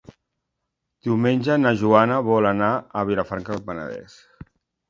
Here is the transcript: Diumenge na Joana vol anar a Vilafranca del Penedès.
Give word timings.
Diumenge 1.07 1.57
na 1.65 1.75
Joana 1.83 2.19
vol 2.31 2.49
anar 2.53 2.71
a 3.03 3.07
Vilafranca 3.11 3.55
del 3.59 3.63
Penedès. 3.71 4.19